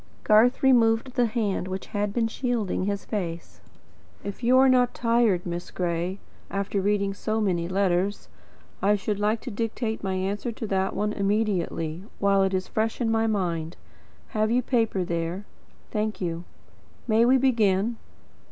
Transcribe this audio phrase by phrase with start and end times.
[0.23, 3.61] Garth removed the hand which had been shielding his face.
[4.23, 6.17] "If you are not tired, Miss Gray,
[6.49, 8.27] after reading so many letters,
[8.81, 12.99] I should like to dictate my answer to that one immediately, while it is fresh
[12.99, 13.77] in my mind.
[14.29, 15.45] Have you paper there?
[15.91, 16.45] Thank you.
[17.07, 17.97] May we begin?